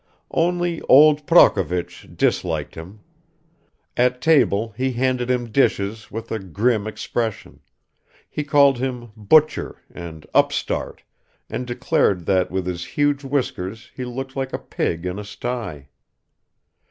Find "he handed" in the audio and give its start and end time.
4.75-5.29